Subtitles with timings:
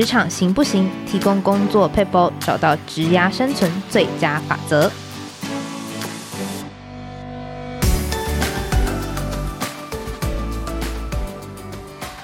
[0.00, 0.90] 职场行不行？
[1.04, 4.90] 提供工作撇步，找到职涯生存最佳法则。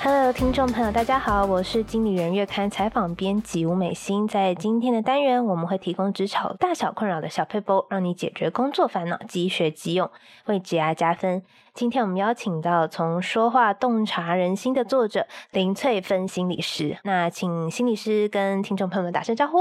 [0.02, 4.26] Hello，听众朋友，大家好，我是经理人月刊采访编辑吴美心。
[4.26, 10.10] 在今天的单元，我们会提供职场大小困扰的小撇步，让你解决工作烦恼，即学即用，
[10.46, 11.42] 为职涯加分。
[11.76, 16.96] 今天我们邀请到从说话洞察人心的作者林翠芬心理师。
[17.04, 19.58] 那请心理师跟听众朋友们打声招呼。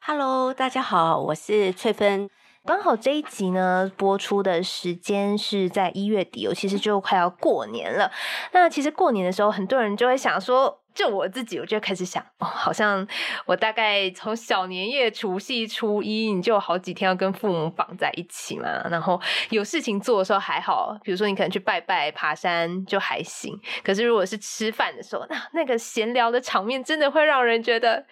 [0.00, 2.30] Hello，大家好，我是翠芬。
[2.64, 8.12] 刚好这一集呢，播出的时间是在一月底，尤，其是就快要过年了。
[8.52, 13.06] 那其实过年的时候，很多人就会想说，就我自己，我就开始想，哦，好像
[13.46, 18.68] 我大概从小年夜、除夕、初一，你就好几天要跟父母绑在一起嘛。
[18.90, 23.58] 然后有事情做的时候还好，比如说你可能去拜拜、爬山就还行。
[23.82, 28.04] 可是如果是吃饭的时候，那那个闲聊的场面真的会让人觉得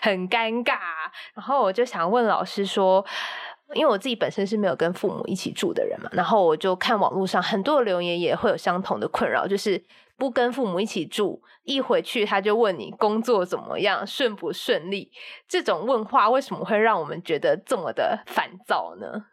[0.00, 0.78] 很尴尬。
[1.34, 3.04] 然后我就想问老师说。
[3.74, 9.82] 因为我自己本身是没有跟父母一起住的人嘛，然后我就看网络上很多留言也会有相同的困扰，就是
[10.16, 15.10] 不跟父母一起住，一回去他就问你工作怎么样，顺不顺利，
[15.48, 19.26] 这种问话为什么会让我们觉得这么的烦躁呢？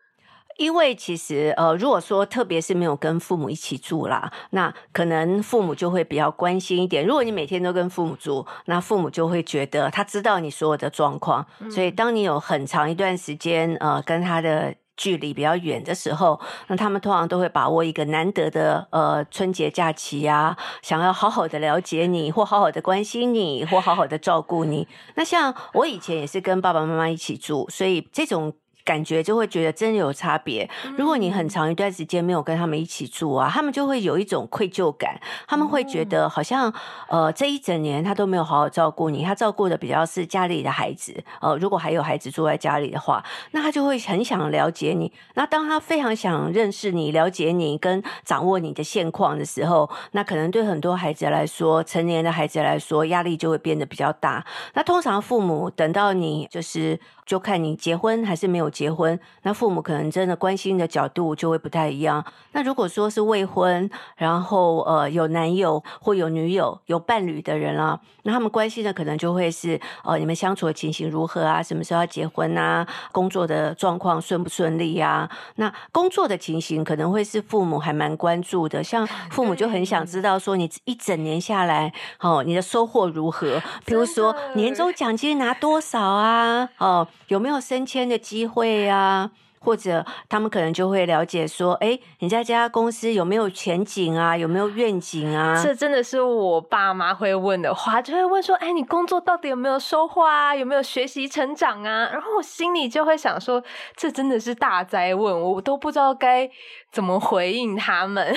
[0.58, 7.04] 因为其实呃，如果说特别是没有跟父母一起住啦，那可能父母就会比较关心一点。
[7.04, 24.88] 如果你每天都跟父母住，那父母就会觉得他知道你所有的状况，嗯、所以当你有很长一段时间呃跟他的距离比较远的时候，那他们通常都会把握一个难得的呃春节假期啊，想要好好的了解你，或好好的关心你，或好好的照顾你。
[25.16, 28.54] 那像我以前也是跟爸爸妈妈一起住，所以这种。
[28.86, 30.70] 感觉就会觉得真的有差别。
[30.98, 35.20] 如果你很长一段时间没有跟他们一起住啊，他们就会有一种愧疚感。
[35.48, 36.74] 他们会觉得好像
[37.08, 41.24] 呃这一整年他都没有好好照顾你，他照顾的比较是家里的孩子。
[41.42, 45.12] 呃，如果还有孩子住在家里的话，那他就会很想了解你。
[45.36, 54.46] 那当他非常想认识你、了解你跟掌握你的现况的时候，那可能对很多孩子来说，成年的孩子来说，压力就会变得比较大。
[54.74, 57.00] 那通常父母等到你就是。
[57.26, 62.26] 就看你结婚还是没有结婚，那父母可能真的关心的角度就会不太一样。
[62.52, 75.30] 那如果说是未婚，然后呃有男友或有女友有伴侣的人啊，那他们关心的可能就会是呃你们相处的情形如何啊，什么时候要结婚啊，工作的状况顺不顺利啊？
[75.56, 87.08] 那工作的情形可能会是父母还蛮关注的，像 父母就很想知道说你一整年下来哦你的收获如何，比如说年终奖金拿多少啊，哦。
[87.30, 89.32] 有没有升迁的机会啊？
[89.66, 94.36] 或者他们可能就会了解说，哎，你在这家公司有没有前景啊？
[94.36, 95.58] 有没有愿景啊？
[95.64, 100.54] 这真的是我爸妈会问的话，就会问说，哎，你工作到底有没有收获啊？
[100.54, 102.10] 有没有学习成长啊？
[102.12, 103.64] 然后我心里就会想说，
[103.96, 106.50] 这真的是大灾问，我都不知道该
[106.92, 108.36] 怎么回应他们。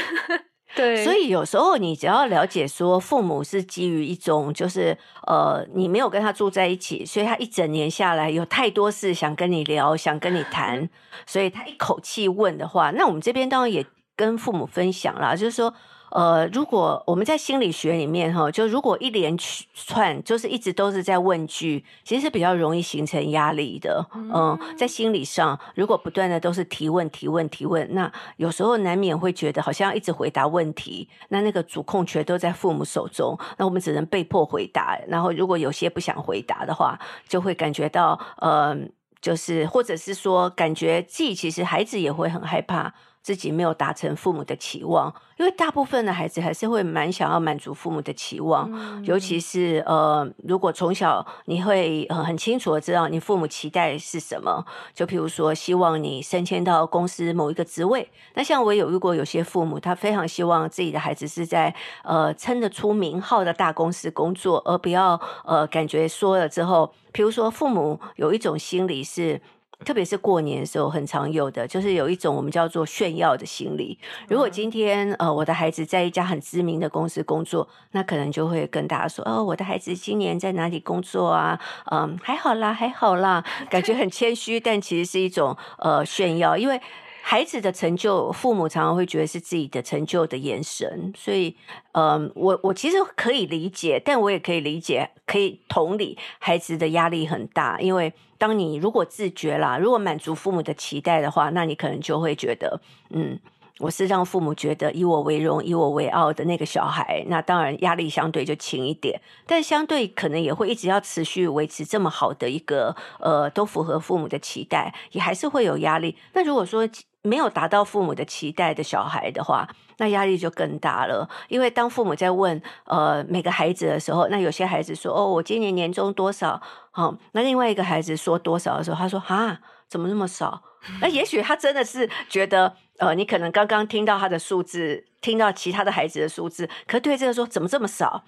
[0.76, 10.88] 对，所以有时候你只要了解说，父母是基于一种就是呃，你没有跟他住在一起，所以他一整年下来有太多事想跟你聊，想跟你谈，
[11.26, 15.74] 所以他一口气问的话，那我们这边当然也跟父母分享啦，就是说。
[16.10, 19.36] 呃，如果我们在心理学里面哈，就如果一连
[19.74, 24.06] 串就是一直都是在问句，其实是比较容易形成压力的。
[24.14, 34.98] 嗯、呃，在心理上，如果不断的都是提问、提问、提问，那有时候难免会觉得好像一直回答问题，那那个主控权都在父母手中，那我们只能被迫回答。
[35.08, 38.76] 然后如果有些不想回答的话，就会感觉到呃，
[39.20, 42.94] 就是或者是说，感觉自己其实孩子也会很害怕。
[43.26, 54.64] 自己没有达成父母的期望，因为大部分的孩子还是会蛮想要满足父母的期望，嗯、尤其是呃，如果从小你会呃很清楚的知道你父母期待是什么，
[54.94, 69.42] 就譬如说希望你升迁到公司某一个职位，那像我有遇过有些父母，他非常希望自己的孩子是在呃称得出名号的大公司工作，而不要呃感觉说了之后，譬如说父母有一种心理是。
[69.84, 73.98] 特别是过年的时候，很常有的就是有一种我们叫做炫耀的心理。
[74.28, 81.60] 如果今天呃我的孩子在一家很知名的公司工作，那可能就会跟大家说：“哦，我的孩子今年在哪里工作啊？”
[81.92, 86.80] 嗯，还好啦，还好啦，感觉很谦虚，但其实是一种呃炫耀，因为。
[87.28, 91.56] 孩子的成就，父母常常会觉得是自己的成就的延伸，所以，
[91.90, 102.80] 嗯，我我其实可以理解，但我也可以理解，可以同理，孩子的压力很大，因为当你如果自觉啦，如果满足父母的期待的话，那你可能就会觉得，
[103.10, 103.40] 嗯。
[103.78, 116.16] 我是让父母觉得以我为荣、以我为傲的那个小孩，那当然压力相对就轻一点，但相对可能也会一直要持续维持这么好的一个呃，都符合父母的期待，也还是会有压力。
[116.32, 116.88] 那如果说
[117.26, 119.68] 没有达到父母的期待的小孩的话，
[119.98, 121.28] 那压力就更大了。
[121.48, 126.60] 因为当父母在问呃每个孩子的时候，那有些孩子说哦，我今年年终多少？
[126.90, 130.62] 好，那另外一个孩子说多少的时候，他说啊，怎么那么少？
[131.02, 132.76] 那也许他真的是觉得。
[132.98, 138.24] 呃，你可能刚刚听到他的数字，听到其他的孩子的数字，可对这个说怎么这么少？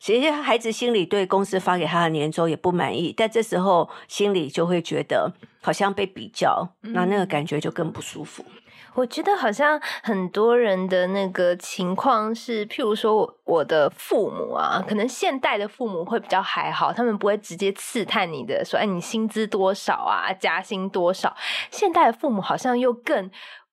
[0.00, 5.30] 其实孩子心里对公司发给他的年终也不满意，但这时候心里就会觉得
[5.60, 8.42] 好像被比较，那那个感觉就更不舒服。
[8.94, 21.36] 我觉得好像很多人的那个情况是，譬如说我的父母啊，可能现代的父母会比较还好，他们不会直接刺探你的，说哎，你薪资多少啊，加薪多少？
[21.70, 23.30] 现代的父母好像又更。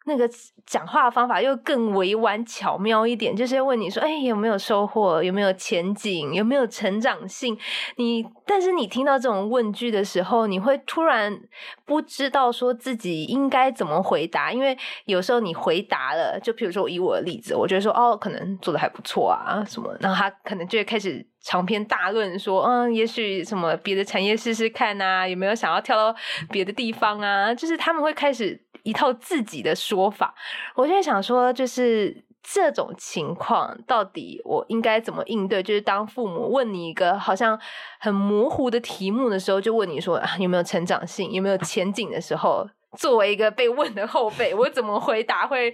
[0.07, 0.27] 那个
[0.65, 5.21] 讲话的方法又更委婉巧妙一点，就是要问你说：“哎，有没有收获？
[5.21, 6.33] 有没有前景？
[6.33, 7.57] 有没有成长性？”
[7.97, 11.37] 你但是你听到这种问句的时候，你会突然
[11.85, 26.17] 不知道说自己应该怎么回答，因为有时候你回答了，就比如说以我的例子，我觉得说：“哦，可能做得还不错啊，什么？”然后他可能就会开始长篇大论说：“嗯，也许什么别的产业试试看啊，有没有想要跳到
[26.49, 28.65] 别的地方啊？”就是他们会开始。
[28.87, 30.33] 一套自己的说法，
[30.75, 35.61] 我就在想说，就是这种情况到底我应该怎么应对？
[35.61, 37.59] 就是当父母问你一个好像
[37.99, 42.65] 很模糊的题目的时候，就问你说啊，有没有成长性，有没有前景的时候，
[42.97, 45.73] 作为一个被问的后辈，我怎么回答会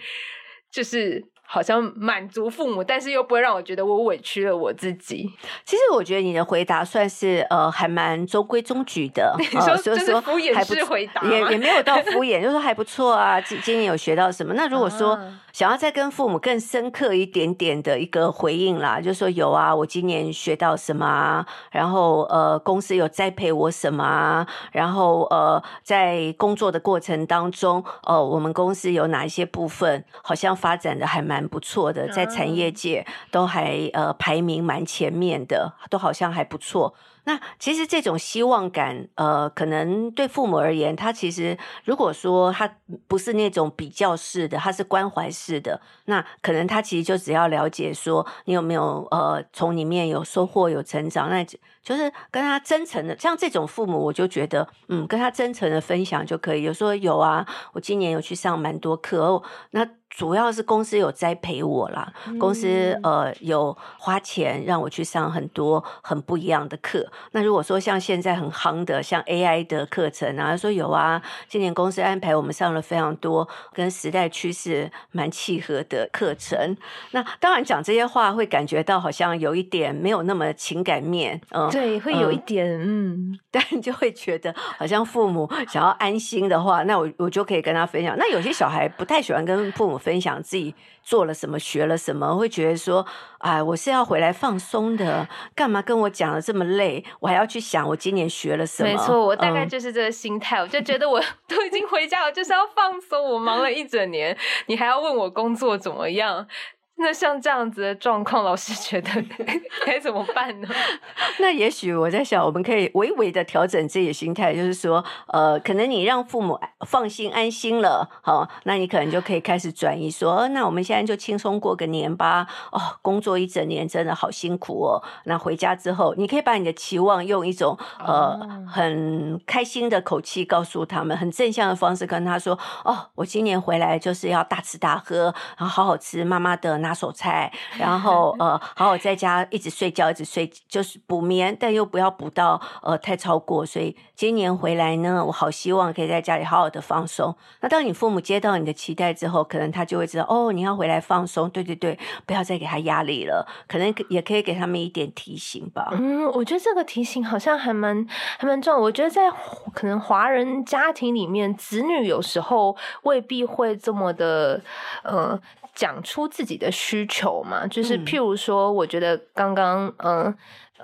[0.71, 1.32] 就是。
[1.45, 5.29] 好像满足父母，但是又不会让我觉得我委屈了我自己。
[5.63, 13.39] 其实我觉得你的回答算是呃还蛮中规中矩的， 你说就是敷衍式回答，也也没有到敷衍，就是说还不错啊。
[13.39, 14.53] 今 今年有学到什么？
[14.55, 15.13] 那如果说。
[15.13, 36.94] 啊想要再跟父母更深刻一点点的一个回应啦，就是说有啊，我今年学到什么啊，然后呃，公司有栽培我什么啊，然后呃，在工作的过程当中，呃，我们公司有哪一些部分好像发展的还蛮不错的，在产业界都还呃排名蛮前面的，都好像还不错。
[37.25, 42.69] 那其实这种希望感，呃，可能对父母而言，他其实如果说他
[43.07, 51.45] 不是那种比较式的，他是关怀式的，那可能他其实就只要了解说你有没有呃从里面有收获、有成长，那
[51.83, 56.63] 就是跟他真诚的，像这种父母，我就觉得嗯，跟他真诚的分享就可以。
[56.63, 59.88] 有时候有啊，我今年有去上蛮多课哦，那。
[60.15, 67.03] 主要是公司有栽培我啦，公司呃有花钱让我去上很多很不一样的课。
[67.31, 71.19] 那如果说像现在很夯的像 AI 的课程啊，说有啊，
[71.50, 76.77] 今年公司安排我们上了非常多跟时代趋势蛮契合的课程。
[77.09, 88.15] 那当然讲这些话会感觉到好像有一点没有那么情感面，嗯，对，会有一点嗯，嗯， 但就会觉得好像父母想要安心的话，那我我就可以跟他分享。
[88.17, 89.93] 那有些小孩不太喜欢跟父母。
[90.03, 93.05] 分享自己做了什么，学了什么，会觉得说
[93.39, 95.25] ：“哎，我是要回来放松的，
[95.55, 97.01] 干嘛跟我讲的这么累？
[97.21, 100.57] 我还要去想我今年学了什么。”没错，我大概就是这个心态。
[100.59, 103.23] 嗯、我就觉得我 都已经回家，我就是要放松。
[103.23, 106.45] 我忙了一整年，你还要问我工作怎么样？
[107.03, 109.09] 那像这样子的状况，老师觉得
[109.85, 110.67] 该怎么办呢？
[111.39, 122.47] 那也许我在想，我们可以微微的调整自己的心态，就是说，呃，可能你让父母放心安心了，好，那你可能就可以开始转移说，说，那我们现在就轻松过个年吧。
[122.71, 125.03] 哦，工作一整年真的好辛苦哦。
[125.25, 128.39] 那回家之后，你可以把你的期望用一种呃
[128.71, 136.83] 很开心的口气告诉他们，很正向的方式跟他说，哦，我今年回来就是要大吃大喝，然后好好吃妈妈的。
[136.83, 143.65] 拿手菜，然后呃，好好在家一直睡觉，一直睡，就是补眠，但又不要补到呃太超过。
[143.65, 147.35] 所以今年回来呢，我好希望可以在家里好好的放松。
[147.62, 151.50] 那当你父母接到你的期待之后，可能他就会知道哦，你要回来放松。
[151.50, 153.47] 对对对，不要再给他压力了。
[153.67, 155.89] 可能也可以给他们一点提醒吧。
[155.91, 158.05] 嗯，我觉得这个提醒好像还蛮
[158.38, 158.79] 还蛮重要。
[158.79, 159.29] 我觉得在
[159.73, 164.62] 可能华人家庭里面，子女有时候未必会这么的
[165.03, 165.39] 呃。
[165.74, 170.36] 讲出自己的需求嘛，就是譬如说，我觉得刚刚嗯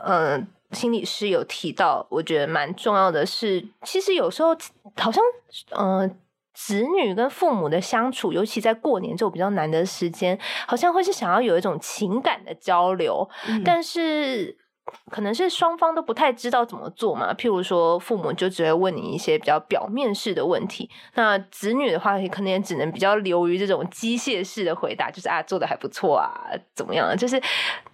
[0.04, 4.50] 嗯，心理师有提到，我觉得蛮重要的是，其实有时候
[4.98, 5.24] 好像
[5.78, 6.12] 嗯、呃，
[6.54, 14.58] 子女跟父母的相处，尤其在过年这种比较难的时间，好像会是想要有一种情感的交流，嗯、但是。
[15.10, 17.34] 可能是双方都不太知道怎么做嘛。
[17.34, 26.30] 譬如说，父母就只会问你一些比较表面式的问题，那子女的话，可能也只能比较流于这种机械式的回答，就是啊，做得还不错啊，
[26.76, 27.16] 怎么样？
[27.18, 27.42] 就是，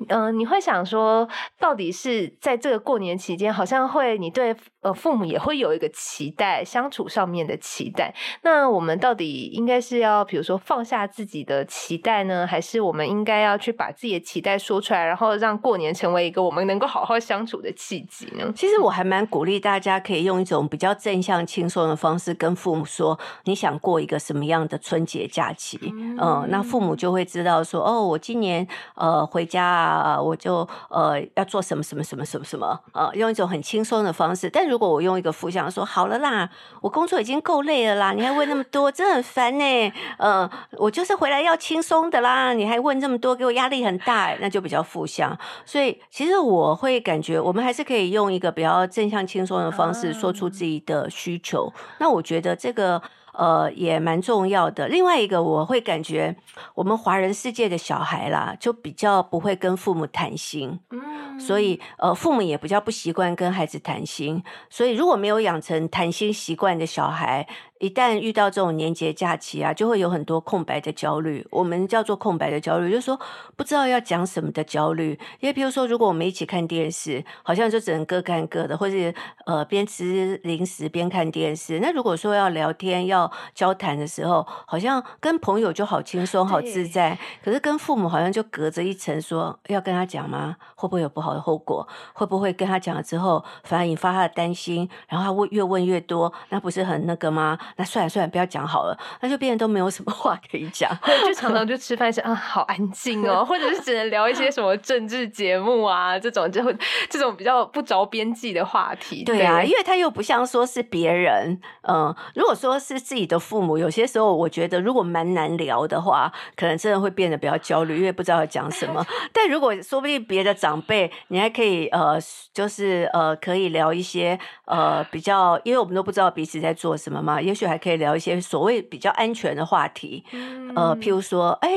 [0.10, 1.28] 嗯、你会想说，
[1.60, 8.14] 到底是在这个过年期间，好像会你对呃父母也会有一个期待，相处上面的期待。
[8.42, 18.52] 那我们到底应该是要，比如说放下自己的期待呢，还是我们应该要去把自己的期待说出来，然后让过年成为一个我们能够好好相处的契机呢？
[18.56, 25.80] 其实我还蛮鼓励大家可以用一种比较正向、轻松的方式跟父母说，你想过一个什么样的春节假期？
[25.94, 34.50] 嗯，呃、那父母就会知道说，哦，我今年呃回家啊，我就呃要做什么什么什么什么什么，呃，用一种很轻松的方式。
[34.50, 36.50] 但如果我用一个负向说，好了啦，
[36.82, 39.94] 我工作已经够累了啦，你还问那么多，真的很烦呢。
[40.18, 45.38] 呃，我就是回来要轻松的啦，你还问这么多，给我压力很大，那就比较负向。
[45.66, 51.72] 所以其实我会感觉，我们还是可以用一个比较正向、轻松的方式说出自己的需求。
[52.00, 53.02] 那我觉得这个。
[53.38, 54.88] 呃，也蛮重要的。
[54.88, 56.34] 另外一个，我会感觉
[56.74, 64.42] 我们华人世界的小孩啦，就比较不会跟父母谈心，嗯，所以呃，父母也比较不习惯跟孩子谈心。
[64.70, 67.46] 所以如果没有养成谈心习惯的小孩，
[67.80, 71.46] 一旦遇到这种年节假期啊，就会有很多空白的焦虑。
[71.52, 73.20] 我们叫做空白的焦虑，就是说
[73.58, 75.20] 不知道要讲什么的焦虑。
[75.42, 79.14] 因为比如说，如果我们一起看电视，好像就只能各看各的，或是
[79.46, 81.80] 呃边吃零食边看电视。
[81.82, 87.20] 那如果说要聊天要交谈的时候，好像跟朋友就好轻松好自在。
[87.44, 90.56] 可是跟父母好像就隔着一层，说要跟他讲吗？
[90.76, 91.86] 会不会有不好的后果？
[92.14, 94.90] 会不会跟他讲了之后，反而引发他的担心？
[95.10, 97.60] 然后他会越问越多，那不是很那个吗？
[97.78, 100.90] 那算了算了，不要讲好了，那就变得都没有什么 话可以讲，
[101.26, 106.76] 就常常就吃饭是啊，好安静哦，或者是只能聊一些什么政治节目啊，这种就会
[107.10, 109.24] 这种比较不着边际的话题。
[109.24, 119.06] 对啊，因为他又不像说是别人，嗯，如果说是自己的父母，有些时候我觉得如果蛮难聊的话，可能真的会变得比较焦虑，因为不知道要讲什么。
[119.34, 122.18] 但如果说不定别的长辈，你还可以呃，
[122.54, 127.66] 就是呃，可以聊一些呃比较，因为我们都不知道彼此在做什么嘛，也许。
[127.66, 131.70] 还可以聊一些所谓比较安全的话题，嗯、呃，譬如说，哎，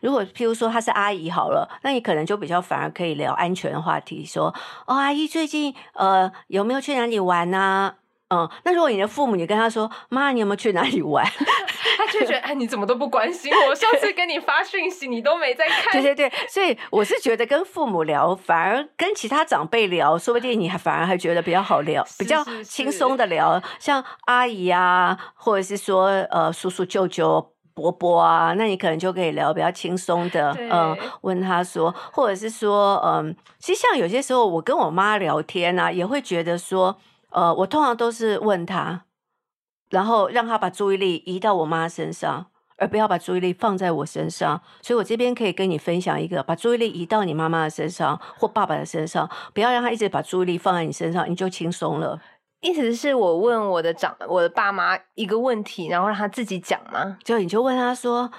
[0.00, 4.54] 如果譬如说她是阿姨好了，那你可能就比较反而可以聊安全的话题，说，
[4.86, 7.94] 哦，阿姨最近呃有没有去哪里玩呢、啊？
[8.32, 11.22] 嗯，那如果你的父母，你跟他说，妈，你有没有去哪里玩？
[11.98, 13.74] 他就觉得，哎，你怎么都不关心我？
[13.74, 15.92] 上次跟你发讯息，你都没在看。
[15.92, 23.62] 对对对，所以我是觉得跟父母聊，反而跟其他长辈聊，说不定你还反而还觉得比较好聊，比较轻松的聊。
[23.78, 30.56] 像阿姨啊，或者是说呃叔叔、舅舅、伯伯啊，那你可能就可以聊比较轻松的。
[30.58, 36.96] 嗯、呃，问他说，或者是说，嗯、呃，其实像有些时候我跟我妈聊天啊，也会觉得说。
[37.32, 39.04] 呃，我通常都是问他，
[39.90, 42.46] 然后让他把注意力移到我妈身上，
[42.76, 44.60] 而不要把注意力放在我身上。
[44.82, 52.20] 所以我这边可以跟你分享一个，把注意力移到你妈妈的身上或爸爸的身上，不要让他一直把注意力放在你身上，你就轻松了。
[52.60, 57.16] 意思是我问我的长我的爸妈一个问题，然后让他自己讲吗？
[57.24, 58.30] 就你就问他说：“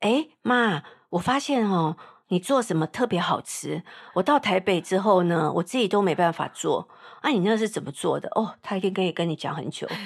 [0.00, 1.96] 哎，妈，我发现哦，
[2.28, 3.82] 你做什么特别好吃？
[4.14, 6.88] 我到台北之后呢，我自己都没办法做。”
[7.20, 8.28] 啊，你那是怎么做的？
[8.34, 9.86] 哦，他一定可以跟你讲很久。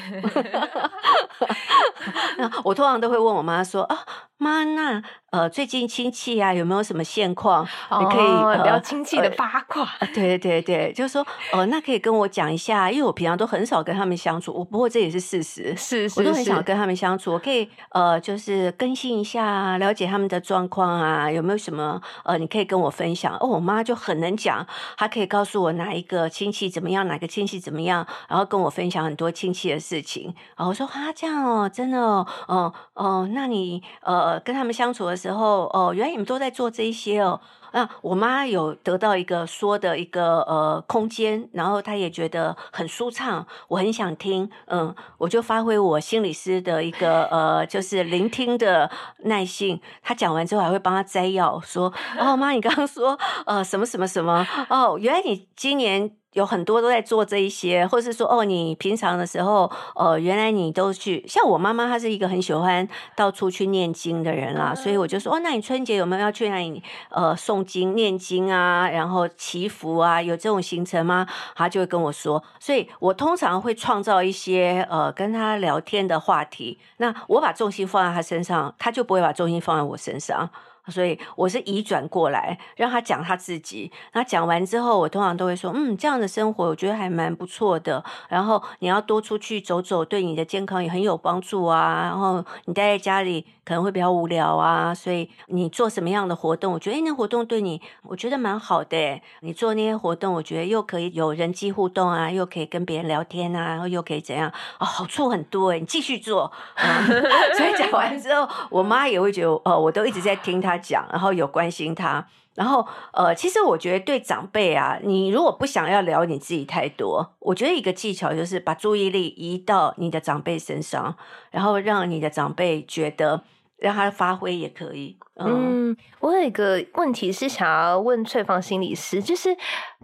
[2.39, 3.99] 那我通常都会问我妈说啊。
[4.37, 7.67] 妈，那呃，最近亲戚啊，有没有什么现况？
[7.89, 9.89] 哦、你可以聊亲戚的八卦。
[10.01, 14.53] 呃、对对对，就是说，哦、呃，那可以跟我讲一下，因为我平常都很少跟他们相处。
[14.53, 17.33] 我不过这也是事实，是，是，是，我都很少跟他们相处。
[17.33, 23.35] 我可以呃，就是更新一下，了解他们的状况啊，有没有什么呃，你可以跟我分享。
[23.41, 24.67] 哦，我妈就很能讲，
[24.99, 30.35] 她可以告诉我哪一个亲戚怎么样，哪个亲戚怎么样，然后跟我分享很多亲戚的事情。
[30.57, 34.35] 然后我说啊，这样哦，真的哦，哦哦，那你呃。
[34.45, 37.41] 跟他们相处的时候，哦，原来你们都在做这一些哦。
[37.73, 49.81] 那我妈有得到一个说的一个呃空间，然后她也觉得很舒畅，我很想听，嗯，我就发挥我心理师的一个呃，就是聆听的耐性。
[50.03, 56.11] 她讲完之后还会帮她摘要，说，哦，妈，你刚刚说呃什么什么什么，哦，原来你今年。
[56.35, 61.25] 有很多都在做这一些，或是说哦，你平常的时候，呃，原来你都去。
[61.27, 62.87] 像我妈妈，她是一个很喜欢
[63.17, 71.27] 到处去念经的人啦，所以我就说哦，那你春节有没有要去那里呃诵经、念经啊，然后祈福啊，有这种行程吗？
[71.55, 76.79] 她就会跟我说，所以我通常会创造一些呃跟她聊天的话题。
[76.99, 80.51] 那我把重心放在她身上，她就不会把重心放在我身上。
[80.89, 83.91] 所以我是移转过来，让他讲他自己。
[84.13, 88.05] 那讲完之后，我通常都会说，嗯，这样的生活我觉得还蛮不错的。
[88.29, 92.03] 然后你要多出去走走，对你的健康也很有帮助啊。
[92.03, 99.21] 然后你待在家里可能会比较无聊啊，所以你做什么样的活动，我觉得，哎，那活动对你，我觉得蛮好的。
[99.41, 104.51] 你做那些活动，我觉得又可以有人际互动啊，又可以跟别人聊天啊，然后又可以怎样？
[104.79, 106.53] 哦，好处很多，你继续做。
[107.57, 112.27] 所以讲完之后，我妈也会觉得，哦，我都一直在听她讲，然后有关心她。
[112.55, 121.17] 然后，呃，其实我觉得对长辈啊，你如果不想要聊你自己太多，我觉得一个技巧就是把注意力移到你的长辈身上，
[121.51, 123.43] 然后让你的长辈觉得
[123.77, 125.19] 让他发挥也可以。
[125.37, 129.57] 嗯，嗯，我有一个问题是想要问翠芳心理师，就是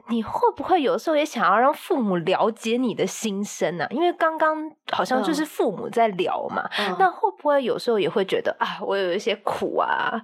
[0.09, 3.85] 你会不会有时候也想要让父母了解你的心声呢？
[3.85, 3.89] 啊？
[3.91, 10.21] 因为刚刚好像就是父母在聊嘛，嗯，那会不会有时候也会觉得啊，我有一些苦啊，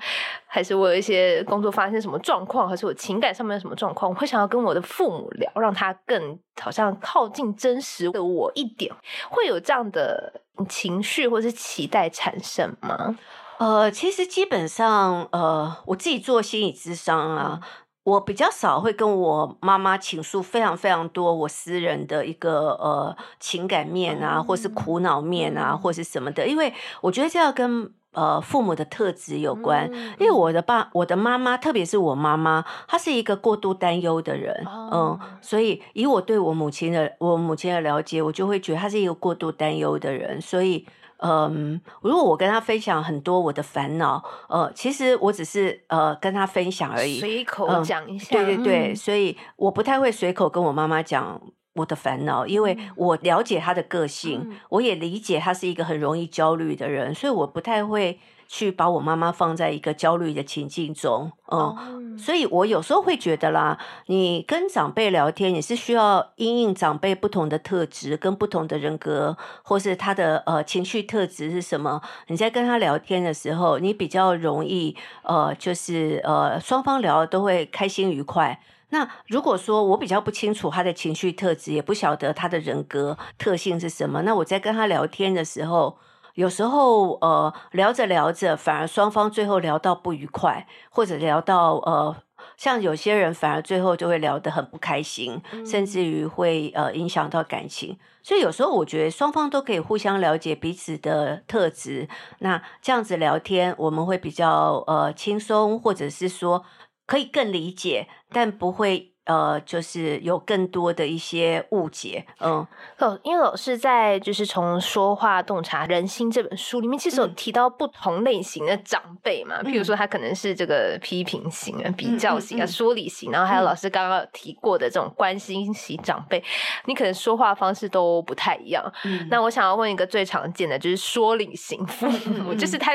[0.46, 8.92] 还是我有一些工作发生什么状况，还是我情感上面有什么状况，我会想要跟我的父母聊，让他更好像靠近真实的我一点，
[9.30, 13.16] 会有这样的情绪或是期待产生吗？
[13.58, 17.68] 呃，其实基本上，呃，我自己做心理咨商啊，嗯、
[18.04, 26.70] 我比较少会跟我妈妈倾诉非常非常多我私人的一个呃情感面啊，嗯、或是苦恼面啊，嗯、或是什么的，因为
[27.00, 29.88] 我觉得这要跟呃父母的特质有关。
[29.90, 40.86] 嗯、因为我的爸，我的妈妈，特别是我妈妈，她是一个过度担忧的人，嗯，嗯，所以以我对我母亲的我母亲的了解，我就会觉得她是一个过度担忧的人，所以。
[41.18, 48.36] 嗯，如果我跟他分享很多我的烦恼，呃，其实我只是呃跟他分享而已，随口讲一下。
[48.36, 51.40] 对对对，嗯、所以我不太会随口跟我妈妈讲
[51.74, 58.18] 我的烦恼，因为我了解他的个性，嗯、我也理解他是一个很容易焦虑的人，所以我不太会。
[58.48, 62.18] 去把我妈妈放在一个焦虑的情境中，嗯，oh.
[62.18, 72.00] 所以我有时候会觉得啦，你跟长辈聊天，你是需要因应长辈不同的特质跟不同的人格，或是他的呃情绪特质是什么？
[72.28, 78.60] 你在跟他聊天的时候，你比较容易呃，就是呃双方聊的都会开心愉快。
[78.90, 85.98] 那如果说我比较不清楚他的情绪特质，也不晓得他的人格特性是什么，那我在跟他聊天的时候。
[86.36, 92.14] 有时候，呃，聊着聊着，反而双方最后聊到不愉快，或者聊到呃，
[92.58, 97.98] 像有些人反而最后就会聊得很不开心，嗯、甚至于会呃影响到感情。
[98.22, 102.06] 所以有时候我觉得双方都可以互相了解彼此的特质，
[102.40, 106.64] 那这样子聊天我们会比较呃轻松，或者是说
[107.06, 109.15] 可以更理解，但不会。
[109.26, 112.66] 呃，就是有更多的一些误解，嗯，
[112.98, 122.64] 哦，因为老师在就是从说话洞察人心这本书里面，其实有提到不同类型的长辈嘛，嗯、譬如说他可能是这个批评型啊、比较型啊、嗯。
[122.64, 126.40] 嗯嗯、说理型，然后还有老师刚刚有提过的这种关心型长辈，
[126.84, 128.92] 你可能说话方式都不太一样。
[129.04, 132.92] 嗯、那我想要问一个最常见的，就是说理型父母，嗯、 就是他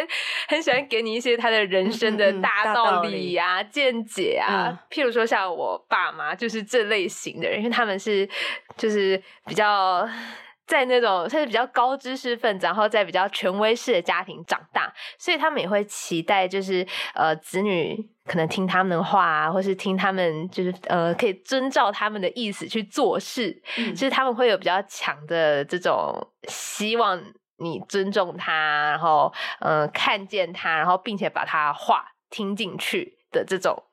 [0.47, 6.20] 很喜欢给你一些他的人生的大道理啊、嗯嗯、见解啊，嗯、譬如说像我爸妈。
[6.21, 8.29] 啊，就是这类型的人，因为他们是
[8.77, 10.07] 就是比较
[10.67, 26.15] 在那种他是比较高知识分子，然后在比较权威式的家庭长大，所以他们也会期待就是呃子女可能听他们的话啊，或是听他们就是呃可以遵照他们的意思去做事，嗯、就是他们会有比较强的这种
[26.47, 27.21] 希望
[27.57, 28.53] 你尊重他，
[28.91, 33.83] 然后嗯、呃、看见他，然后并且把他话听进去的这种。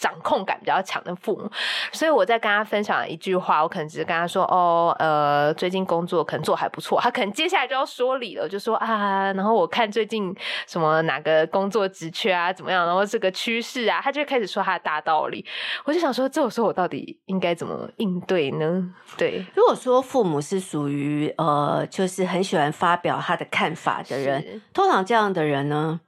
[0.00, 1.50] 掌控感比较强的父母，
[1.92, 10.34] 所以我在跟他分享一句话，我可能只是跟他说：“哦，呃，最近工作可能做还不错。”他可能接下来就要说理了，就说啊，然后我看最近
[10.66, 15.44] 什么哪个工作职缺啊怎么样，然后这个趋势啊，他就开始说他的大道理。
[15.84, 18.94] 我就想说，这种时候我到底应该怎么应对呢？
[19.18, 26.00] 对，如果说父母是属于呃，就是很喜欢发表他的看法的人，通常这样的人呢，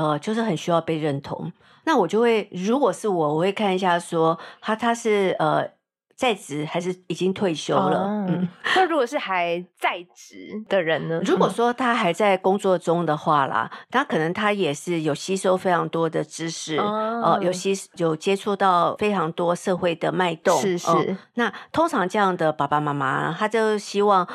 [0.00, 1.52] 呃，就是很需要被认同。
[1.84, 5.66] 那我就会，如果是我，我会看一下说他他是呃
[6.14, 7.98] 在职还是已经退休了。
[8.00, 11.20] 哦、嗯， 那如果是还在职的人呢？
[11.24, 20.60] 如果说他还在工作中的话啦，他可能他也是有吸收非常多的知识，哦、呃，有吸有接触到非常多社会的脉动。
[20.60, 21.18] 是是、呃。
[21.34, 24.28] 那通常这样的爸爸妈妈，他就希望。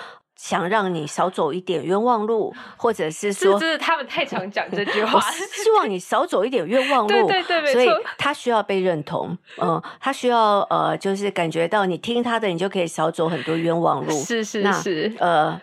[0.45, 5.19] 想让你少走一点冤枉路，或者是说，就是他们太常讲这句话。
[5.31, 14.11] 希望你少走一点冤枉 路，对对对，所以他需要被认同，嗯，他需要呃，就是感觉到你听他的，你就可以少走很多冤枉路。
[14.11, 15.59] 是是是，呃，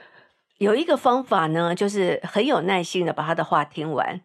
[0.58, 4.20] 有一个方法呢，就是很有耐心的把他的话听完。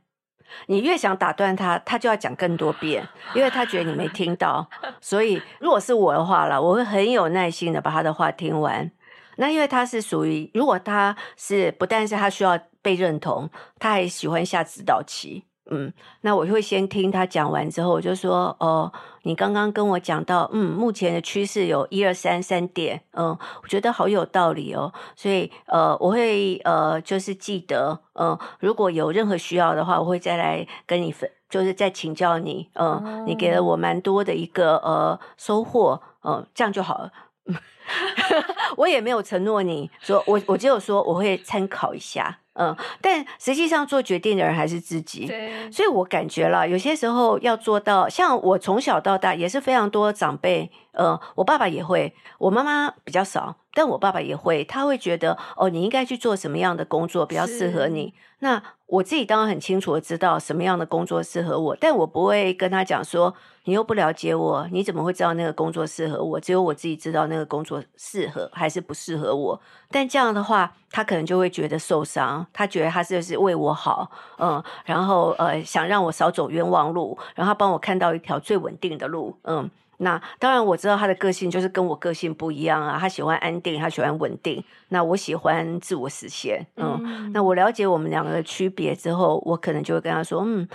[0.66, 4.68] 你越想打断他，他就要讲更多遍，因为他觉得你没听到。
[5.00, 8.90] 所以，如果是我的话了，我会很有耐心的把他的话听完。
[9.38, 15.46] 那因为他是属于，如果他是不但是他需要被认同，他还喜欢下指导棋。
[15.70, 18.90] 嗯，那我会先听他讲完之后，我就说哦，
[19.24, 37.12] 你刚刚跟我讲到，嗯，目前的趋势有一二三三点，嗯，我觉得好有道理哦，所以呃，我会呃，就是记得，嗯，如果有任何需要的话，我会再来跟你分，就是再请教你，嗯，你给了我蛮多的一个呃收获，嗯，这样就好了。
[38.78, 42.40] 我也没有承诺你说，我我只有说我会参考一下。
[42.60, 58.16] 嗯，但实际上做决定的人还是自己，对，所以我感觉了，有些时候要做到，像我从小到大也是非常多长辈，呃，我爸爸也会，我妈妈比较少，但我爸爸也会，他会觉得哦，你应该去做什么样的工作比较适合你。
[58.40, 63.36] 那我自己当然很清楚的知道什么样的工作适合我，但我不会跟他讲说，
[63.68, 66.40] 你又不了解我，你怎么会知道那个工作适合我？
[66.40, 69.62] 只有我自己知道那个工作适合还是不适合我。
[69.92, 79.70] 但这样的话，他可能就会觉得受伤，他觉得他就是为我好，嗯，然后呃想让我少走冤枉路，然后他帮我看到一条最稳定的路，嗯。
[80.00, 84.64] 那当然我知道他的个性就是跟我个性不一样啊，他喜欢安定，他喜欢稳定。
[84.90, 87.02] 那我喜欢自我实现，嗯。
[87.04, 90.68] 嗯，那我了解我们两个的区别之后，我可能就会跟他说，嗯，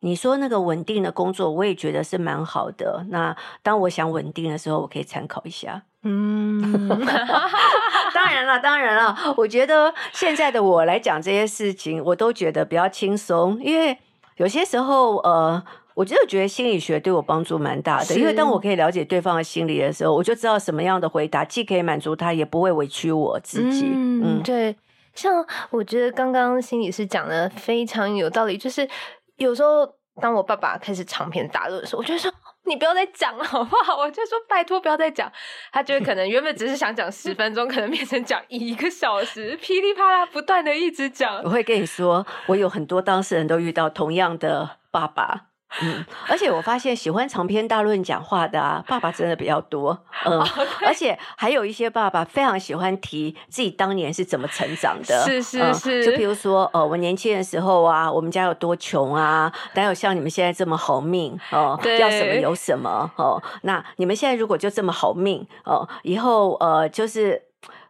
[0.00, 3.06] 你说那个稳定的工作，我也觉得是蛮好的。
[3.08, 5.82] 那当我想稳定的时候，我可以参考一下。
[6.02, 6.88] 嗯，
[8.14, 13.98] 当然了，当然了，我觉得现在的我来讲这些事情，我都觉得比较轻松，因为
[14.36, 15.62] 有些时候，呃。
[15.94, 23.90] 我真的觉得心理学对我帮助蛮大的，因为当我可以了解对方的心理的时候，我就知道什么样的回答既可以满足他，也不会委屈我自己。
[23.92, 24.74] 嗯，嗯对。
[25.14, 28.88] 像我觉得刚刚心理师讲的非常有道理，就是
[29.40, 29.86] 有时候
[30.20, 32.30] 当我爸爸开始长篇大论的时候，我就说
[32.66, 33.96] 你不要再讲了好不好？
[33.96, 35.32] 我就说拜托不要再讲。
[35.72, 41.42] 他就可能原本只是想讲十分钟，可能变成讲一个小时，噼里啪啦不断的一直讲。
[41.42, 45.46] 我会跟你说，我有很多当事人都遇到同样的爸爸。
[45.82, 49.96] 嗯， 而且我发现喜欢长篇大论讲话的啊，爸爸真的比较多。
[50.24, 50.40] 嗯.
[50.84, 55.24] 而且还有一些爸爸非常喜欢提自己当年是怎么成长的。
[55.24, 61.78] 是是是，嗯、就比如说，呃，我年轻的时候啊，我们家有多穷啊，哪有像你们现在这么好命哦？
[61.82, 63.42] 呃、要什么有什么哦、呃。
[63.62, 67.42] 那你们现在如果就这么好命哦、呃，以后呃，就是，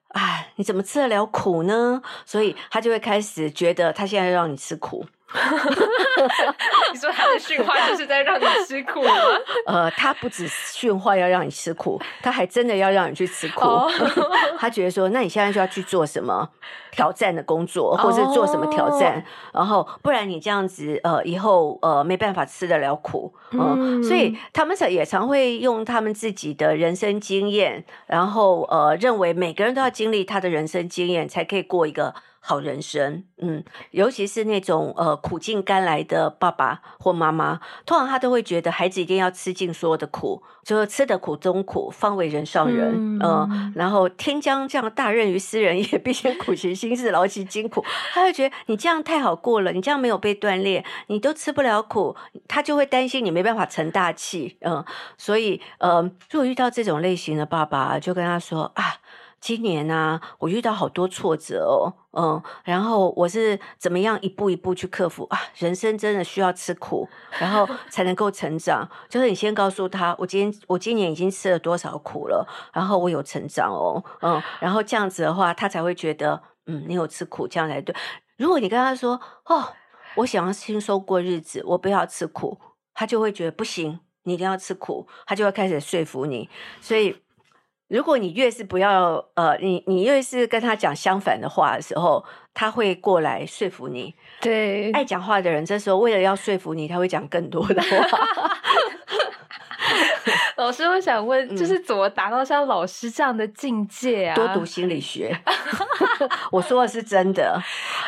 [0.09, 2.03] 哎，你怎么吃得了苦呢？
[2.27, 5.07] 所以他就会开始觉得他现在要让你吃苦。
[6.93, 9.13] 你说他的训话就是在让你吃苦吗？
[9.67, 13.61] 呃，他不止训话要让你吃苦，他还真的要让你去吃苦。
[13.61, 13.91] Oh.
[14.59, 16.49] 他觉得说，那你现在就要去做什么
[16.91, 19.63] 挑战的工作，或者做什么挑战，oh.
[19.63, 23.33] 然后不然你这样子，呃，以后呃没办法吃得了苦。
[23.53, 32.15] 呃、嗯，所以他们也常会用他们自己的人生经验，然后呃认为每个人都要经历他的人生经验，才可以过一个。
[32.43, 47.85] 好人生，嗯，尤其是那种呃苦尽甘来的爸爸或妈妈，通常他都会觉得孩子一定要吃尽所有的苦，就是吃得苦中苦，方为人上人，嗯、呃，然后天将降大任于斯人 也，必先苦其心志，劳其筋骨。
[48.13, 52.17] 他会觉得你这样太好过了，你这样没有被锻炼，你都吃不了苦，
[52.49, 54.85] 他就会担心你没办法成大器，嗯、呃，
[55.19, 58.97] 所以呃，如果遇到这种类型的爸爸，就跟他说啊。
[59.41, 65.39] 今年呢、啊，我遇到好多挫折哦，嗯，然后我是怎么样一步一步去克服啊？
[65.57, 68.87] 人生真的需要吃苦，然后 才能够成长。
[69.09, 77.97] 就是你先告诉他，我今天我今年已经吃了多少苦了，然后我有成长哦，嗯，然后这样子的话，他才会觉得，嗯，你有吃苦，这样才对。
[78.37, 79.73] 如果你跟他说，哦，
[80.17, 82.59] 我想要轻松过日子，我不要吃苦，
[82.93, 86.51] 他就会觉得不行，你一定要吃苦，他就会开始说服你，
[86.83, 87.23] 所以。
[87.91, 92.25] 如果你越是不要，呃，你你越是跟他讲相反的话的时候，
[92.55, 94.15] 他会过来说服你。
[94.41, 97.89] 对，爱讲话的人，这时候为了要说服你，他会讲更多的话。
[100.57, 104.37] 老师，我想问，就是怎么达到像老师这样的境界啊？
[104.37, 105.37] 多读心理学。
[106.53, 107.61] 我说的是真的。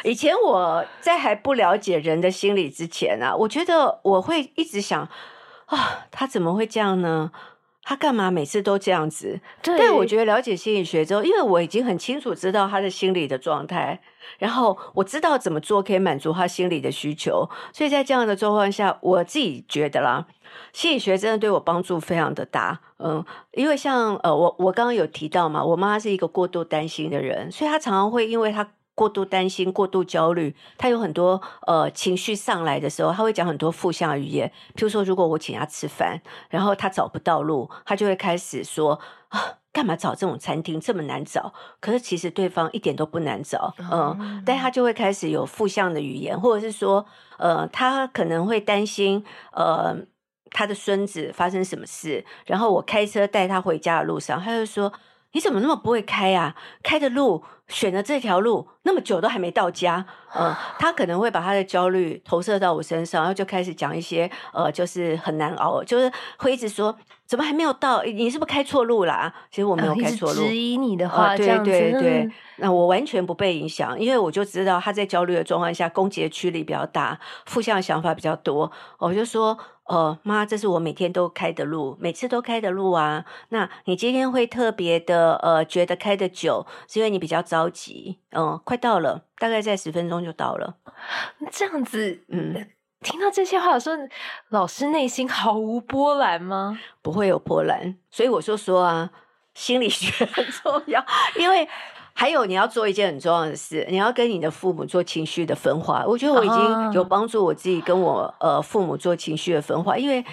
[0.05, 5.09] 以前我在还不了解人的心理之前啊，我觉得我会一直想
[5.67, 7.33] 啊，他怎么会这样呢？
[7.83, 9.41] 他干嘛每次都这样子？
[9.63, 14.01] 对，但我觉得了解心理学之后，因为我已经很清楚知道他的心理的状态，
[14.39, 20.27] 然后我知道怎么做可以满足他心理的需求，所以在这样的状况下，我自己觉得啦，
[20.73, 22.81] 心理学真的对我帮助非常的大。
[22.99, 34.51] 嗯，因为像呃，我我刚刚有提到嘛，我妈是一个过度担心的人，所以她常常会因为她过度担心、过度焦虑，他有很多呃情绪上来的时候，他会讲很多负向语言。
[34.75, 41.55] 譬如说，如果我请他吃饭，然后他找不到路，他就会开始说啊，干嘛找这种餐厅这么难找？
[41.81, 47.07] 可是其实对方一点都不难找，嗯、呃，但他就会开始有负向的语言，或者是说，
[47.39, 49.97] 呃，他可能会担心，呃，
[50.51, 54.93] 他的孙子发生什么事，然后我开车带他回家的路上，他就说。
[55.33, 56.55] 你怎么那么不会开啊？
[56.83, 66.95] 开的路选的这条路那么久都还没到家，呃， 他可能会把他的焦虑投射到我身上，然后就开始讲一些呃，就是很难熬，就是会一直说
[67.27, 68.03] 怎么还没有到？
[68.03, 69.33] 你是不是开错路啦？
[69.51, 79.59] 其实我没有开错路，质疑你的话，呃、对对对，那我完全不被影响，因为我就知道他在焦虑的状况下，攻击的驱力比较大，负向的想法比较多，我就说。
[79.85, 83.25] 哦，妈，这是我每天都开的路，每次都开的路啊。
[83.49, 88.19] 那你今天会特别的呃，觉得开的久，是因为你比较着急。
[88.31, 90.77] 嗯，快到了，大概在十分钟就到了。
[91.51, 93.97] 这样子，嗯，听到这些话的时候，
[94.51, 96.79] 老师内心毫无波澜吗？
[97.03, 99.11] 不会有波澜，所以我就说啊，
[99.53, 101.05] 心理学很重要，
[101.37, 101.69] 因为。
[102.15, 106.05] 还有，你要做一件很重要的事，你要跟你的父母做情绪的分化。
[106.07, 110.25] 我觉得我已经有帮助我自己跟我呃父母做情绪的分化，因为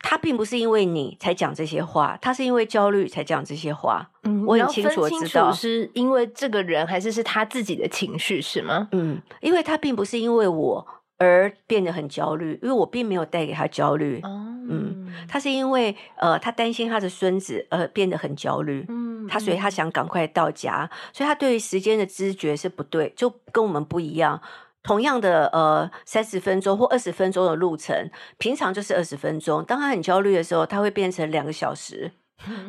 [0.00, 4.08] 他并不是因为你才讲这些话，他是因为焦虑才讲这些话。
[4.24, 8.88] 嗯，我很清楚的知道是因为这个人还是是他自己的情绪是吗？
[8.92, 10.86] 嗯，因为他并不是因为我。
[11.18, 14.20] 而变得很焦虑，因为我并没有带给他焦虑。
[14.22, 14.32] Oh.
[14.68, 18.84] 嗯，他是因为呃，他担心他的孙子而变得很焦虑。
[18.88, 24.40] 嗯，他所以他想赶快到家，所以他对于时间的知觉是不对，就跟我们不一样。
[24.82, 29.64] 同样的呃，三十分钟或二十分钟的路程，平常就是二十分钟。
[29.64, 32.12] 当他很焦虑的时候，他会变成两个小时。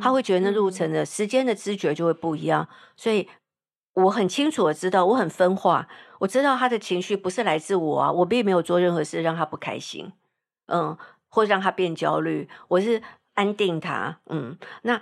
[0.02, 2.68] 他会觉得那路程的时间的知觉就会不一样。
[2.96, 3.28] 所以
[4.04, 5.88] 我很清楚的知道，我很分化。
[6.20, 10.14] 我知道他的情绪不是来自我啊，我并没有做任何事让他不开心，
[10.68, 10.96] 嗯，
[11.30, 12.48] 或让他变焦虑。
[12.68, 13.02] 我是
[13.34, 15.02] 安定他，嗯，那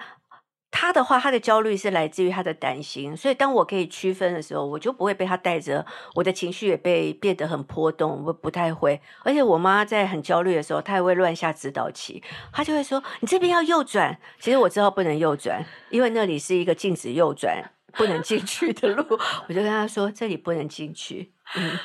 [0.72, 3.16] 他的话，他的焦虑是来自于他的担心。
[3.16, 9.02] 所以当我可以区分的时候，我就不会被他带着，我的情绪也被变得很波动，我不太会。
[9.24, 17.72] 而且我妈在很焦虑的时候，她也会乱下指导棋，她就会说：“你这边要右转。”其实我知道不能右转，因为那里是一个禁止右转。
[17.96, 19.04] 不能进去的路，
[19.48, 21.80] 我就跟他说：“这里不能进去。”嗯，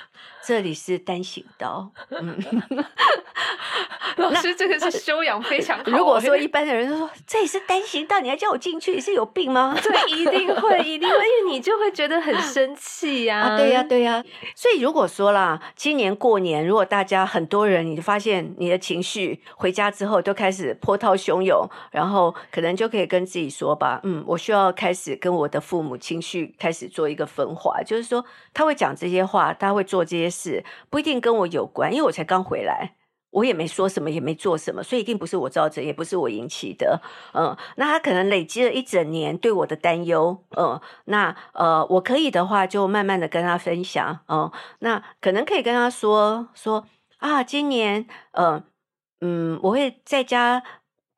[0.44, 1.90] 这里是单行道。
[2.08, 2.38] 嗯，
[4.16, 5.84] 老师这个是 修养非常好。
[5.86, 9.76] 如果说一般的人都说这里是单行道，你还叫我进去，你是有病吗？
[9.82, 13.48] 对，一定会，一定会，因为你就会觉得很 生气呀、啊。
[13.50, 14.24] 啊，对呀、啊，对呀、啊。
[14.56, 29.49] 所以如果说啦，今年过年，如果大家很多人，你就发现你的情绪回家之后都开始波涛汹涌，然后可能就可以跟自己说吧，嗯，我需要开始跟我的父母情绪开始做一个分化，就是说他会讲这些话。
[29.54, 32.94] 他会做这些事，不一定跟我有关，因为我才刚回来，
[33.30, 37.00] 我也没说什么，也没做什么，所以一定不是我造成，也不是我引起的。
[37.32, 40.44] 嗯，那他可能累积了一整年对我的担忧。
[40.56, 44.20] 嗯，那呃，我可以的话，就慢慢的跟他分享。
[44.28, 46.86] 嗯，那可能可以跟他说说
[47.18, 48.64] 啊，今年，嗯
[49.20, 50.62] 嗯，我会在家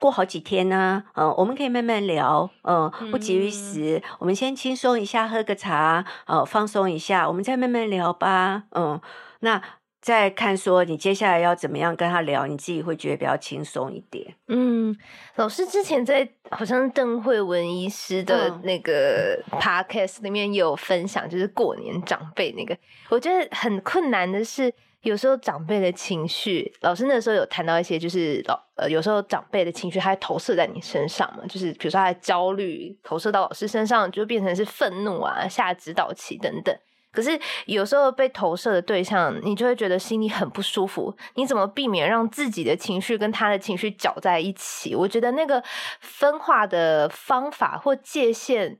[0.03, 1.05] 过好几天呢。
[1.15, 2.51] 嗯，我们可以慢慢聊。
[2.63, 8.65] 嗯，不急于死，嗯、我们先轻松一下，喝个茶，呃，放松一下，我们再慢慢聊吧。
[8.73, 9.01] 嗯，
[9.41, 9.63] 那
[10.03, 14.35] 再看说你接下来要怎么样跟他聊，你自己会觉得比较轻松一点。
[14.49, 14.95] 嗯，
[15.37, 22.77] 老师之前在好像邓慧文医师的那个 podcast 里面有分享，就是过年长辈那个，
[23.09, 24.75] 我觉得很困难的是。
[25.03, 36.73] 有时候长辈的情绪，老师那时候有谈到一些，就是老呃，有时候长辈的情绪，他会投射在你身上嘛，就是比如说他的焦虑投射到老师身上，就变成是愤怒啊、下指导棋等等。
[37.13, 41.15] 可是有时候被投射的对象，你就会觉得心里很不舒服。
[41.35, 44.95] 你怎么避免让自己的情绪跟他的情绪搅在一起？
[44.97, 45.63] 我觉得那个
[46.01, 48.79] 分化的方法或界限。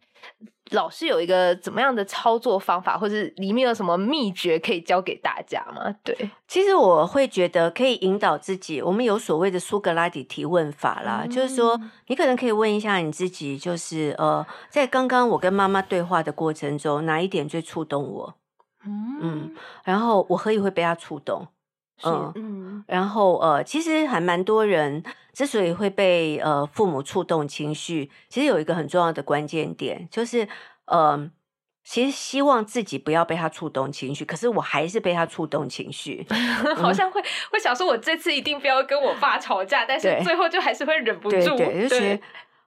[0.73, 5.95] 老师有一个怎么样的操作方法，或是里面有什么秘诀可以教给大家吗？
[6.03, 8.83] 对，其实我会觉得可以引导自己。
[8.83, 18.35] 我们有所谓的苏格拉底提问法啦，嗯、就是说你可能可以问一下你自己，就是呃，在刚刚我跟妈妈对话的过程中，哪一点最触动我？
[18.85, 19.55] 嗯，嗯，
[19.85, 21.47] 然后我何以会被他触动？
[22.05, 22.33] 嗯。
[22.35, 25.03] 嗯，然后呃，其实还蛮多人
[25.33, 30.49] 之所以会被呃父母触动情绪，其实有一个很重要的关键点，就是
[30.87, 31.31] 呃，
[31.85, 36.27] 其实希望自己不要被他触动情绪，可是我还是被他触动情绪，
[36.77, 42.21] 好像会、嗯、会想说，我这次一定不要跟我爸吵架，但是最后就还是会忍不住，对，对，对，就是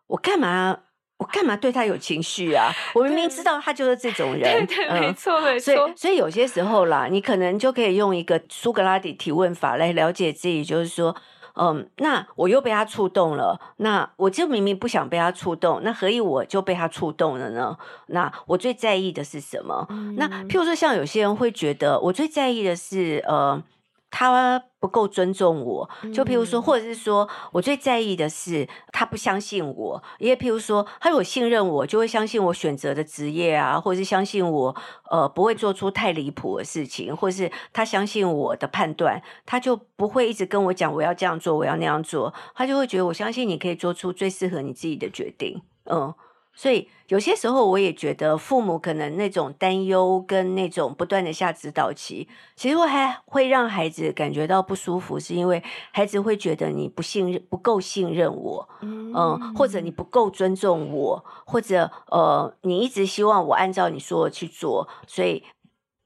[0.07, 0.79] 我干嘛
[1.17, 2.71] 我干嘛对他有情绪啊？
[2.93, 5.73] 我明明知道他就是这种人，对对，没错没错。
[5.73, 11.15] 所以所以有些时候啦，你可能就可以用一个苏格拉底提问法来了解自己，就是说。
[11.57, 13.57] 嗯，那我又被他触动了。
[13.77, 17.77] 那我就明明不想被他触动，那何以我就被他触动了呢？
[18.07, 19.87] 那我最在意的是什么？
[19.89, 23.63] 嗯、那譬如说，像有些人会觉得，我最在意的是，呃。
[24.11, 34.75] 他不够尊重我，就譬如说，或者是说我最在意的是他不相信我，因为譬如说，他如果信任我，就会相信我选择的职业啊，或者是相信我
[35.09, 46.13] 呃不会做出太离谱的事情，或是他相信我的判断，他就不会一直跟我讲我要这样做，我要那样做，他就会觉得我相信你可以做出最适合你自己的决定，嗯。
[46.55, 65.43] 所以有些时候，我也觉得父母可能那种担忧跟那种不断的下指导棋，其实会还会让孩子感觉到不舒服，是因为孩子会觉得你不信任、不够信任我，嗯，嗯，或者你不够尊重我，或者呃，你一直希望我按照你说的去做，所以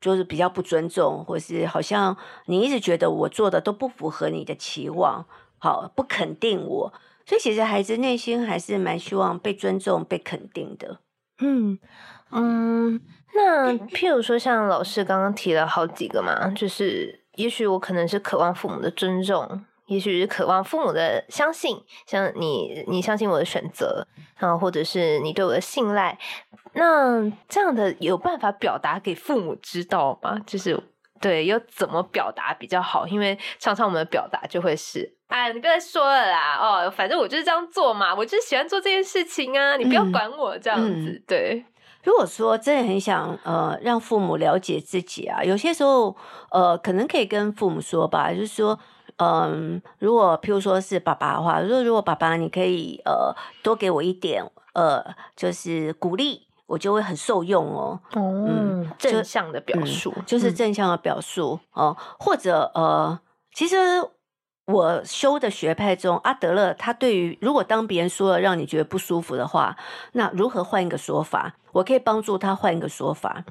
[0.01, 5.25] 就是比较不尊重，或是好像你一直觉得我做的都不符合你的期望，
[5.59, 6.93] 好，不肯定我。
[7.29, 10.99] 所以其实孩子内心还是蛮希望被尊重、被肯定的。
[11.37, 11.77] 嗯
[12.31, 12.99] 嗯，
[13.35, 26.17] 那譬如说，像老师刚刚提了好几个嘛，就是也许我可能是渴望父母的尊重，也许是渴望父母的相信，像你，你相信我的选择，然后或者是你对我的信赖。
[26.73, 30.39] 那这样的有办法表达给父母知道吗？
[30.47, 30.81] 就是
[31.19, 33.07] 对，要怎么表达比较好？
[33.07, 35.15] 因为常常我们的表达就会是。
[35.27, 36.57] 哎，你不要再说了啦！
[36.59, 41.11] 哦，反正我就是这样做嘛，我就是喜欢做这件事情啊，你不要管我这样子。
[41.11, 41.63] 嗯、对，
[42.03, 46.17] 如果说真的很想呃让父母了解自己啊，有些时候
[46.49, 48.79] 呃可能可以跟父母说吧，就是说，
[49.17, 55.05] 嗯、呃，如果譬如说是爸爸的话，如果如果爸爸你可以呃多给我一点呃
[55.35, 57.99] 就是鼓励，我就会很受用哦。
[58.13, 63.19] 哦，嗯，正向的表述、嗯、就是正向的表述哦、呃，或者呃，
[63.53, 63.75] 其实。
[64.71, 69.75] 我修的学派中，阿德勒他对于如果当别人说了让你觉得不舒服的话，
[70.11, 71.55] 那如何换一个说法？
[71.71, 73.43] 我可以帮助他换一个说法。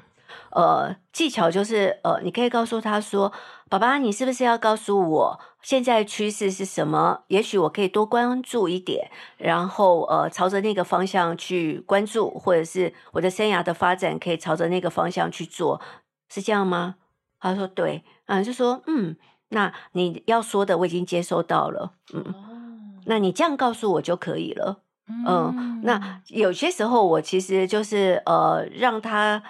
[0.51, 3.33] 呃，技巧就是呃，你可以告诉他说
[3.69, 7.23] ：“爸爸，你是不是要告诉我现在趋势是什么？
[7.27, 15.81] 也许我可以多关注一点，然后呃，朝着那个方向去关注，或者是我的生涯的发展可以朝着那个方向去做，
[16.29, 16.95] 是这样吗？”
[17.39, 19.15] 他说：“对。”嗯，就说：“嗯。”
[19.51, 24.83] 那你要说的我已经接收到了，嗯，那你这样告诉我就可以了，
[25.25, 29.41] 嗯，那有些时候我其实就是呃让他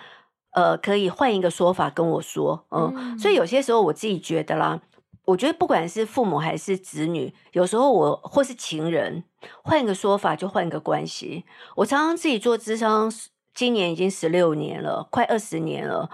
[0.52, 4.80] 呃可以换一个说法跟我说，嗯，所以有些时候我自己觉得啦，
[5.30, 9.24] 我觉得不管是父母还是子女，有时候我或是情人，
[9.64, 11.46] 换一个说法就换一个关系。
[11.76, 13.12] 我常常自己做智商，
[13.54, 16.10] 今年已经十六年了，快二十年了。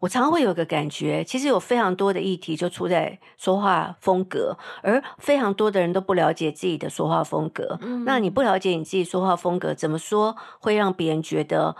[0.00, 7.76] 我常常会有个感觉，其实有非常多的议题就出在说话风格，而非常多的人都不了解自己的说话风格。
[7.82, 8.04] 嗯。
[8.04, 11.76] 那你不了解你自己说话风格，怎么说会让别人觉得，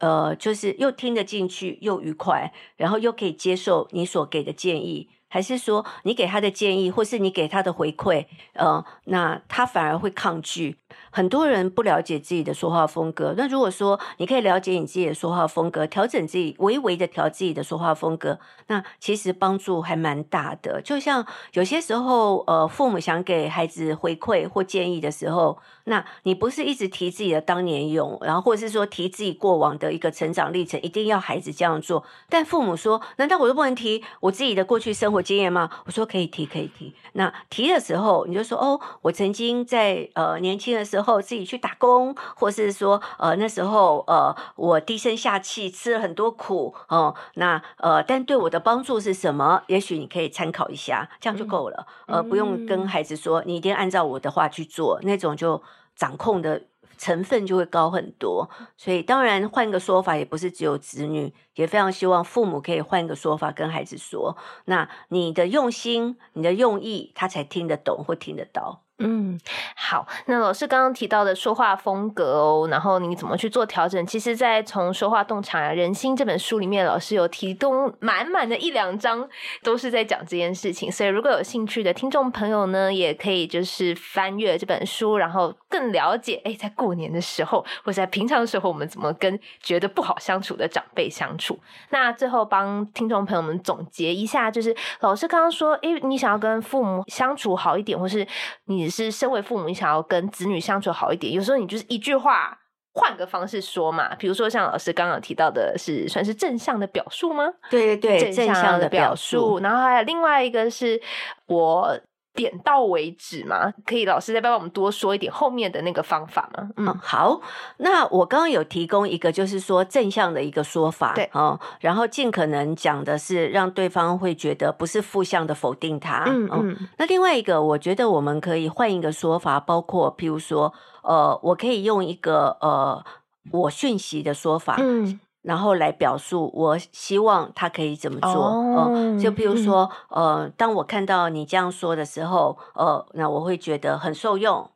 [0.00, 5.08] 呃，就是又听得进去，又愉快，然后又可以接受你所给的建议？
[5.34, 10.76] 还是说你给他的建议，或是你给他的回馈，呃，那他反而会抗拒。
[11.10, 13.34] 很多人不了解自己的说话风格。
[13.36, 20.80] 那如果说你可以了解你自己的说话风格，调整自己，微微的调自己的说话风格，那其实帮助还蛮大的。
[20.82, 32.04] 就像有些时候，呃，父母想给孩子回馈或建议的时候，那你不是一直提自己的当年勇，然后或者是说提自己过往的一个成长历程，一定要孩子这样做。
[32.28, 35.70] 但父母说，难道我就不能提我自己的过去生活经验吗？
[35.86, 36.94] 我说可以提，可以提。
[37.12, 47.14] 那提的时候，你就说哦，我曾经在呃年轻的时候自己去打工，或是说呃那时候呃我低声下气吃了很多苦哦。
[47.34, 49.62] 那呃，但对我的帮助是什么？
[49.68, 51.86] 也许你可以参考一下，这样就够了。
[52.06, 55.62] 呃，不用跟孩子说你一定按照我的话去做，那种就
[55.96, 56.62] 掌控的。
[56.96, 64.36] 成分就会高很多，所以当然换个说法，也不是只有子女，也非常希望父母可以换个说法跟孩子说。
[64.66, 68.83] 那你的用心、你的用意，他才听得懂或听得到。
[68.98, 69.36] 嗯，
[69.74, 70.06] 好。
[70.26, 74.06] 那老师刚刚提到的说话风格哦，然后你怎么去做调整？
[74.06, 79.28] 其实，在从《说话洞察人心》这本书里面，老师有提供满满的一两章，
[79.64, 80.90] 都是在讲这件事情。
[80.92, 91.58] 所以，如果有兴趣的听众朋友呢，也可以就是翻阅这本书，然后更了解，哎，在过年的时候，或者在平常的时候，我们怎么跟觉得不好相处的长辈相处。
[91.90, 98.24] 那最后帮听众朋友们总结一下，就是老师刚刚说，哎，你想要跟父母相处好一点，或是
[98.66, 98.83] 你。
[98.84, 102.58] 只是身为父母，你想要跟子女相处好一点，有时候你就是一句话
[102.92, 107.44] 换个方式说嘛，比如说像老师刚刚提到的是算是正向的表述吗？
[107.70, 109.58] 对对对，正向的表述。
[109.60, 111.00] 然后还有另外一个是
[111.46, 111.98] 我。
[112.34, 113.72] 点到为止吗？
[113.86, 116.68] 可以，老师再帮我们多说一点后面的那个方法吗？
[116.76, 117.40] 嗯，嗯好。
[117.78, 126.24] 那我刚刚有提供一个，就是说正向的一个说法，对，哦，然后尽可能讲的是让对方会觉得不是负向的否定他。
[126.26, 126.76] 嗯嗯、哦。
[126.98, 133.04] 那另外一个，我觉得我们可以换一个说法，包括譬如说，呃，我可以用一个呃
[133.52, 134.76] 我讯息的说法。
[134.78, 135.20] 嗯。
[135.44, 138.32] 然后来表述，我希望他可以怎么做？
[138.32, 144.70] 哦、呃，就比如说，呃，当我看到你这样说的时候，呃，那我会觉得很受用，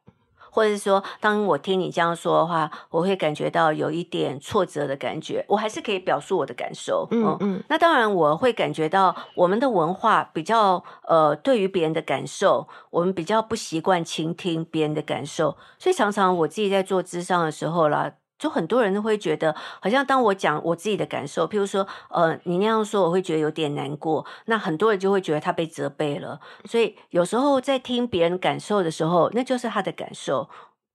[0.50, 5.42] 或者是说，当我听你这样说的话，我会感觉到有一点挫折的感觉。
[5.48, 7.08] 我还是可以表述我的感受。
[7.10, 7.62] 呃、嗯嗯。
[7.70, 18.12] 那当然，我会感觉到我们的文化比较，呃，对于别人的感受，我们比较不习惯倾听别人的感受，所以常常我自己在做咨商的时候啦。
[18.38, 24.24] 就很多人都会觉得，好像当我讲我自己的感受，譬如说，呃，你那样说，我会觉得有点难过。
[24.46, 26.40] 那很多人就会觉得他被责备了。
[26.64, 30.48] 所以有时候在听别人感受的时候，那就是他的感受。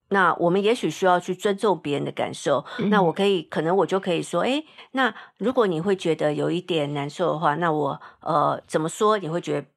[0.10, 2.64] 那我们也许需要去尊重别人的感受。
[2.92, 9.68] 那我可以，可能我就可以说，诶，那如果你会觉得有一点难受的话，那我呃怎么说你会觉得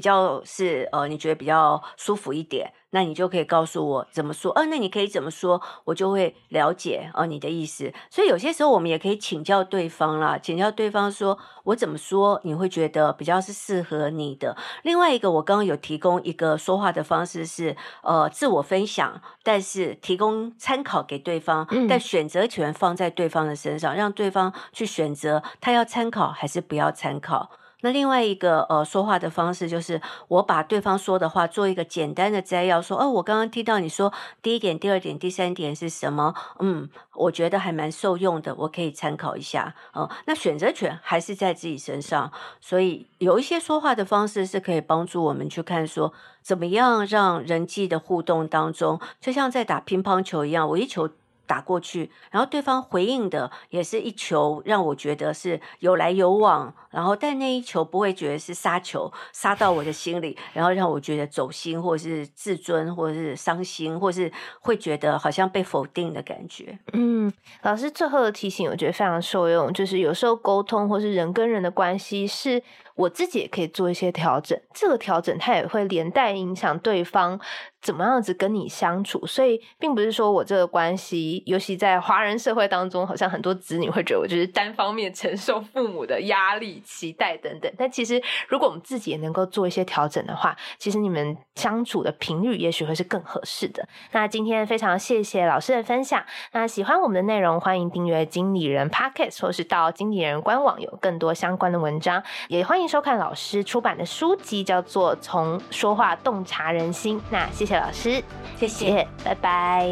[0.00, 2.72] 比较是呃你觉得比较舒服一点？
[2.92, 7.92] 那你就可以告诉我怎么说，呃、啊，那你可以怎么说，我就会了解哦、啊、你的意思。
[8.08, 14.56] 所以有些时候我们也可以请教对方啦，请教对方说，我怎么说你会觉得比较是适合你的。
[14.82, 27.50] 另外一个，我刚刚有提供一个说话的方式是，呃，自我分享，但是提供参考给对方，但选择权放在对方的身上，让对方去选择他要参考还是不要参考。
[27.82, 34.12] 那另外一个呃说话的方式就是，我把对方说的话做一个简单的摘要，说哦，我刚刚听到你说
[34.42, 36.34] 第一点、第二点、第三点是什么？
[36.58, 39.74] 嗯，我觉得还蛮受用的，我可以参考一下。
[39.92, 46.12] 哦、那选择权还是在自己身上，所以有一些说话的方式是可以帮助我们去看说，
[46.42, 51.08] 怎么样让人际的互动当中，就像在打乒乓球一样，我一球。
[51.50, 64.30] 打过去，然后对方回应的也是一球，让我觉得是有来有往，然后但那一球不会觉得是杀球，杀到我的心里，然后让我觉得走心，或者是自尊，或者是伤心，或是
[64.60, 66.78] 会觉得好像被否定的感觉。
[66.92, 67.32] 嗯，
[67.62, 72.62] 老师最后的提醒，我觉得非常受用，就是有时候沟通或是人跟人的关系是。
[72.94, 77.40] 我自己也可以做一些调整，这个调整它也会连带影响对方
[77.80, 87.72] 怎么样子跟你相处，所以并不是说我这个关系，尤其在华人社会当中，好像很多子女会觉得我就是单方面承受父母的压力、期待等等。
[87.78, 93.88] 但其实如果我们自己也能够做一些调整的话，其实你们相处的频率也许会是更合适的。
[94.12, 96.22] 那今天非常谢谢老师的分享。
[96.52, 102.88] 那喜欢我们的内容，欢迎订阅经理人 Podcast，或是到经理人官网有更多相关的文章，也欢欢迎。
[102.88, 107.18] 收看老师出版的书籍，叫做《从说话洞察人心》。
[107.30, 108.24] 那谢谢老师，
[108.58, 109.86] 谢谢，拜拜。